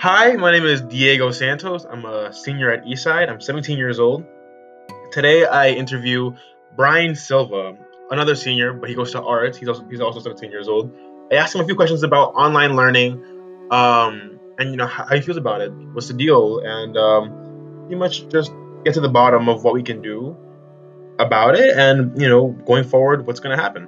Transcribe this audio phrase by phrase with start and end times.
[0.00, 1.84] Hi, my name is Diego Santos.
[1.84, 3.28] I'm a senior at Eastside.
[3.28, 4.24] I'm 17 years old.
[5.12, 6.34] Today I interview
[6.74, 7.76] Brian Silva,
[8.10, 9.58] another senior, but he goes to arts.
[9.58, 10.90] He's also he's also 17 years old.
[11.30, 13.22] I asked him a few questions about online learning,
[13.70, 15.70] um, and you know how, how he feels about it.
[15.92, 16.60] What's the deal?
[16.60, 18.54] And um, pretty much just
[18.86, 20.34] get to the bottom of what we can do
[21.18, 23.86] about it, and you know, going forward, what's going to happen.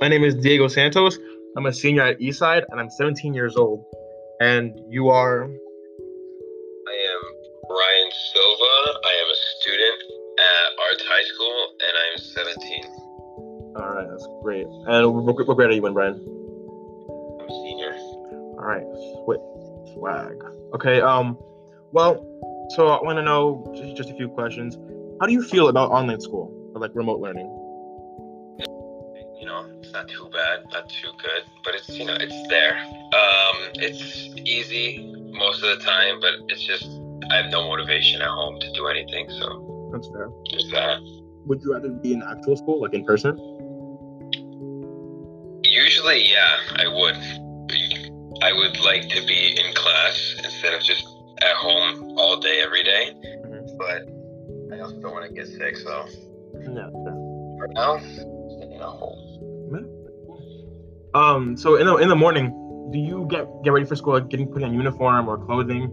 [0.00, 1.18] My name is Diego Santos.
[1.56, 3.84] I'm a senior at Eastside, and I'm 17 years old.
[4.40, 5.44] And you are?
[5.44, 7.22] I am
[7.68, 8.98] Brian Silva.
[9.04, 10.02] I am a student
[10.38, 12.84] at Arts High School, and I'm 17.
[13.76, 14.66] All right, that's great.
[14.86, 16.14] And what, what grade are you in, Brian?
[16.14, 17.94] I'm a senior.
[18.58, 18.84] All right,
[19.24, 19.40] sweet
[19.94, 20.42] swag.
[20.74, 21.00] Okay.
[21.00, 21.38] Um.
[21.92, 22.24] Well,
[22.76, 24.78] so I want to know just, just a few questions.
[25.20, 27.48] How do you feel about online school or like remote learning?
[29.40, 32.76] You know, it's not too bad, not too good, but it's you know, it's there.
[32.76, 34.02] Um, it's
[34.36, 36.84] easy most of the time, but it's just
[37.30, 40.28] I have no motivation at home to do anything, so That's fair.
[40.50, 40.98] there's that.
[41.46, 43.34] Would you rather be in actual school, like in person?
[45.64, 47.16] Usually, yeah, I would.
[48.42, 51.06] I would like to be in class instead of just
[51.42, 53.12] at home all day, every day.
[53.46, 53.78] Mhm.
[53.78, 54.08] But
[54.74, 56.06] I also don't want to get sick, so
[56.54, 56.90] No.
[57.58, 58.39] for now, staying at home.
[61.14, 61.56] Um.
[61.56, 62.50] So in the in the morning,
[62.92, 65.90] do you get get ready for school, like getting put in uniform or clothing,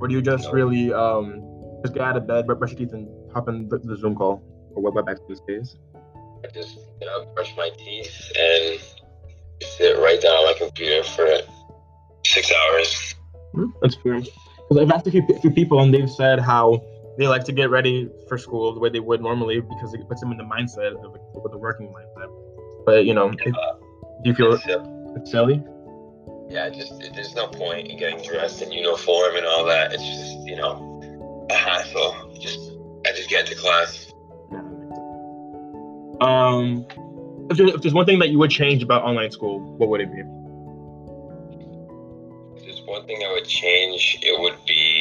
[0.00, 0.52] or do you just No.
[0.52, 1.42] really um
[1.82, 4.42] just get out of bed, brush your teeth, and hop in the, the Zoom call
[4.74, 5.76] or WebEx these days?
[6.44, 6.78] I just
[7.34, 8.78] brush my teeth, and
[9.62, 11.26] sit right down on my computer for
[12.24, 13.14] six hours.
[13.54, 14.20] Hmm, That's fair.
[14.20, 16.82] Because I've asked a few, a few people, and they've said how
[17.18, 20.20] they like to get ready for school the way they would normally because it puts
[20.20, 22.28] them in the mindset of with the working mindset.
[22.86, 23.54] But you know, if,
[24.22, 25.62] do you feel It's, it's silly?
[26.48, 29.92] yeah, just there's no point in getting dressed in uniform and all that.
[29.92, 32.38] It's just you know a hassle.
[32.40, 32.72] Just
[33.06, 34.12] I just get to class.
[34.50, 34.62] Yeah.
[34.62, 36.22] that makes sense.
[36.22, 36.86] Um,
[37.50, 40.00] if there's, if there's one thing that you would change about online school, what would
[40.00, 40.20] it be?
[42.56, 44.97] If there's one thing I would change, it would be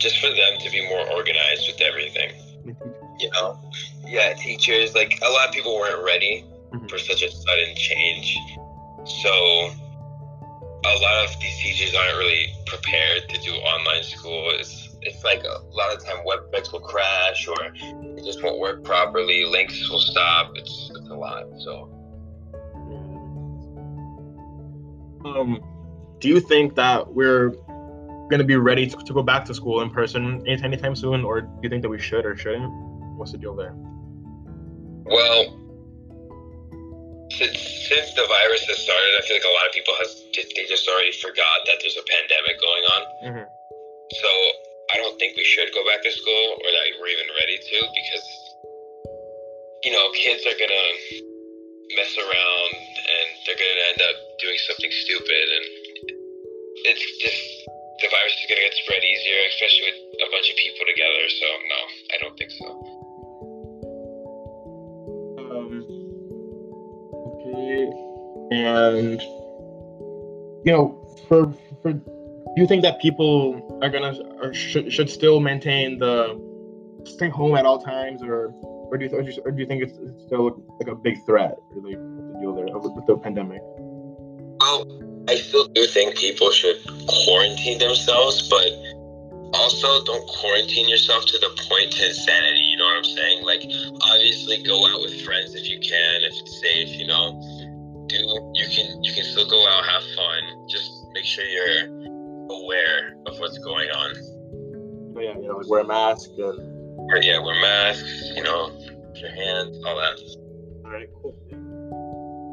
[0.00, 2.32] just for them to be more organized with everything.
[3.18, 3.58] You know,
[4.06, 6.88] yeah, teachers like a lot of people weren't ready Mhm.
[6.90, 8.36] for such a sudden change,
[9.22, 9.70] so
[10.84, 14.50] a lot of these teachers aren't really prepared to do online school.
[14.58, 17.56] It's it's like a lot of time websites will crash or
[18.16, 19.44] it just won't work properly.
[19.44, 20.52] Links will stop.
[20.56, 21.44] It's it's a lot.
[21.58, 21.88] So
[25.24, 25.60] Um,
[26.18, 27.52] do you think that we're
[28.30, 31.24] going to be ready to, to go back to school in person anytime, anytime soon,
[31.24, 32.70] or do you think that we should or shouldn't?
[33.18, 33.74] What's the deal there?
[35.04, 35.56] well.
[37.30, 40.66] Since, since the virus has started, I feel like a lot of people has they
[40.66, 43.00] just already forgot that there's a pandemic going on.
[43.22, 43.46] Mhm.
[44.18, 44.28] So
[44.92, 47.76] I don't think we should go back to school or that we're even ready to
[47.94, 48.26] because
[49.86, 50.88] you know kids are gonna
[51.94, 55.64] mess around and they're gonna end up doing something stupid and
[56.90, 57.42] it's just
[58.30, 61.28] virus is gonna get spread easier, especially with a bunch of people together.
[61.38, 61.80] So no,
[62.10, 62.66] I don't think so.
[65.50, 65.72] Um,
[67.36, 67.90] okay,
[68.52, 69.20] and
[70.64, 70.84] you know,
[71.28, 71.52] for
[71.82, 76.40] for, do you think that people are gonna or should should still maintain the
[77.04, 79.66] stay home at all times, or or do you or do you, or do you
[79.66, 83.06] think it's, it's still like a big threat, or like the deal there with, with
[83.06, 83.62] the pandemic?
[84.60, 84.84] Well,
[85.28, 88.68] I still do think people should quarantine themselves, but
[89.52, 92.60] also don't quarantine yourself to the point to insanity.
[92.60, 93.44] You know what I'm saying?
[93.44, 93.62] Like,
[94.02, 96.98] obviously, go out with friends if you can, if it's safe.
[96.98, 97.40] You know,
[98.06, 98.16] do
[98.54, 100.68] you can you can still go out, have fun.
[100.68, 101.86] Just make sure you're
[102.50, 104.14] aware of what's going on.
[105.14, 106.80] So yeah, you know, like wear a mask and
[107.10, 108.30] Or, yeah, wear masks.
[108.34, 108.70] You know,
[109.14, 110.18] your hands, all that.
[110.84, 111.36] All right, cool.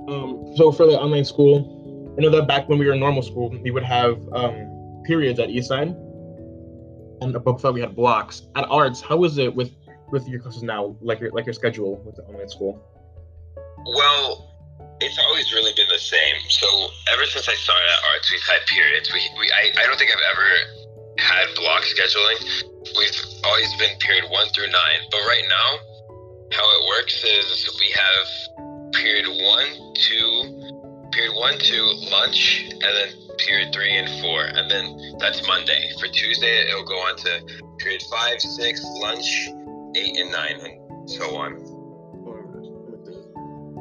[0.10, 1.77] Um, so for the online school,
[2.18, 5.40] I know that back when we were in normal school, we would have um, periods
[5.40, 5.96] at Eastside,
[7.22, 8.44] and above that we had blocks.
[8.56, 9.72] At Arts, how is it with
[10.10, 12.82] with your classes now, like your like your schedule with the online school?
[13.86, 14.48] Well,
[15.00, 16.36] it's always really been the same.
[16.50, 16.68] So
[17.14, 19.14] ever since I started at arts, we've had periods.
[19.14, 20.48] We, we I, I don't think I've ever
[21.22, 22.40] had block scheduling.
[22.98, 25.02] We've always been period one through nine.
[25.12, 25.70] But right now,
[26.52, 30.57] how it works is we have period one, two,
[31.28, 35.92] period one, two, lunch, and then period three and four, and then that's Monday.
[36.00, 37.42] For Tuesday, it'll go on to
[37.80, 39.50] period five, six, lunch,
[39.96, 41.56] eight, and nine, and so on.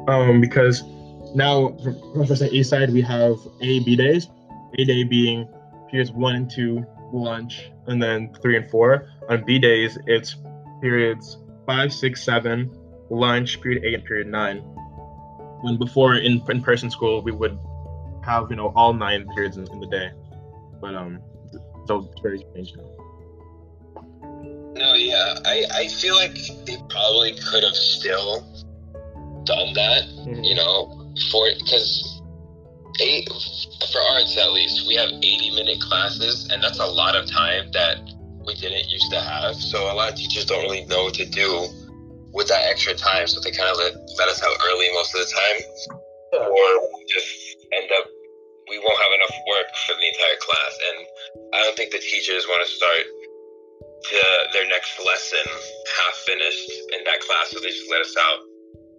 [0.09, 0.83] Um, because
[1.35, 1.75] now
[2.25, 4.29] for say A side we have A B days.
[4.77, 5.47] A day being
[5.89, 9.09] periods one and two, lunch, and then three and four.
[9.29, 10.35] On B days, it's
[10.81, 12.69] periods five, six, seven,
[13.09, 14.63] lunch, period eight, and period nine.
[15.61, 17.57] When before in in person school we would
[18.23, 20.11] have you know all nine periods in, in the day,
[20.81, 21.19] but um,
[21.87, 22.83] so it's very strange now.
[24.77, 28.45] No, yeah, I, I feel like they probably could have still
[29.43, 30.03] done that,
[30.43, 32.21] you know, for because
[33.01, 33.27] eight
[33.91, 37.71] for arts at least we have 80 minute classes, and that's a lot of time
[37.71, 37.97] that
[38.45, 39.55] we didn't used to have.
[39.55, 41.67] So a lot of teachers don't really know what to do
[42.37, 45.25] with that extra time, so they kind of let, let us out early most of
[45.25, 45.57] the time,
[46.45, 48.05] or we just end up
[48.69, 50.97] we won't have enough work for the entire class, and
[51.55, 53.03] I don't think the teachers want to start
[54.11, 54.17] to
[54.53, 55.45] their next lesson
[55.97, 58.39] half finished in that class, so they just let us out.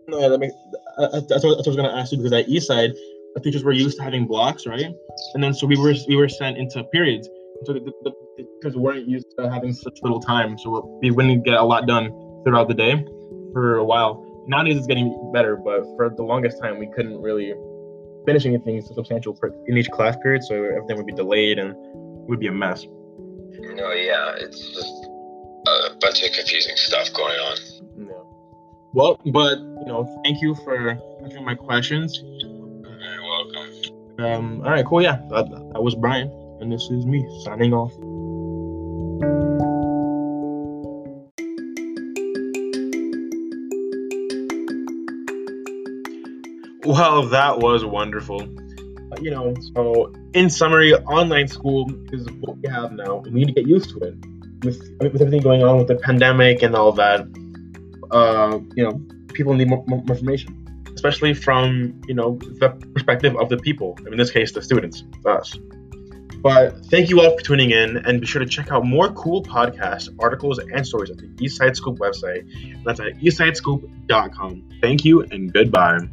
[0.08, 0.54] No, yeah, that makes,
[0.98, 2.96] uh, that's, what, that's what I was gonna ask you because at Eastside,
[3.34, 4.88] the teachers were used to having blocks, right?
[5.34, 7.28] And then so we were we were sent into periods.
[7.64, 11.44] So the, the, the teachers weren't used to having such little time, so we wouldn't
[11.44, 12.08] get a lot done
[12.44, 13.04] throughout the day
[13.52, 14.24] for a while.
[14.46, 17.54] Nowadays it's getting better, but for the longest time we couldn't really
[18.26, 21.74] finish anything substantial per, in each class period, so everything would be delayed and
[22.28, 22.86] would be a mess.
[23.60, 25.08] No, yeah, it's just
[25.66, 27.56] a bunch of confusing stuff going on.
[27.96, 28.12] Yeah.
[28.94, 30.90] Well, but you know, thank you for
[31.22, 32.20] answering my questions.
[32.22, 33.70] You're welcome.
[34.18, 35.02] Um, all right, cool.
[35.02, 36.28] Yeah, that, that was Brian,
[36.60, 37.92] and this is me signing off.
[46.88, 48.40] Well, that was wonderful.
[48.40, 53.16] Uh, you know, so in summary, online school is what we have now.
[53.16, 54.14] We need to get used to it.
[54.64, 57.20] With, with everything going on with the pandemic and all that,
[58.10, 58.98] uh, you know,
[59.34, 63.98] people need more, more information, especially from you know the perspective of the people.
[64.10, 65.58] In this case, the students, us.
[66.40, 69.42] But thank you all for tuning in, and be sure to check out more cool
[69.42, 72.48] podcasts, articles, and stories at the Eastside Scoop website.
[72.84, 74.70] That's at eastsidescoop.com.
[74.80, 76.08] Thank you and goodbye.